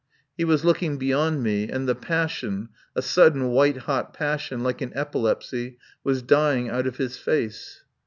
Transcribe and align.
He 0.35 0.45
was 0.45 0.65
looking 0.65 0.97
beyond 0.97 1.43
me 1.43 1.69
and 1.69 1.87
the 1.87 1.93
passion— 1.93 2.69
a 2.95 3.03
sudden 3.03 3.49
white 3.51 3.77
hot 3.77 4.15
passion 4.15 4.63
like 4.63 4.81
an 4.81 4.91
epilepsy— 4.95 5.77
was 6.03 6.23
dying 6.23 6.69
out 6.69 6.87
of 6.87 6.97
his 6.97 7.17
face. 7.17 7.83